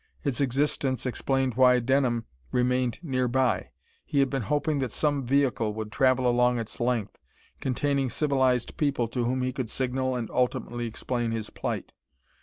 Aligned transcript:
Its 0.23 0.41
existence 0.41 1.05
explained 1.05 1.53
why 1.53 1.79
Denham 1.79 2.25
remained 2.51 2.97
nearby. 3.03 3.69
He 4.03 4.17
had 4.17 4.31
been 4.31 4.41
hoping 4.41 4.79
that 4.79 4.91
some 4.91 5.27
vehicle 5.27 5.75
would 5.75 5.91
travel 5.91 6.27
along 6.27 6.57
its 6.57 6.79
length, 6.79 7.19
containing 7.59 8.09
civilized 8.09 8.77
people 8.77 9.07
to 9.09 9.25
whom 9.25 9.43
he 9.43 9.53
could 9.53 9.69
signal 9.69 10.15
and 10.15 10.27
ultimately 10.31 10.87
explain 10.87 11.29
his 11.29 11.51
plight. 11.51 11.93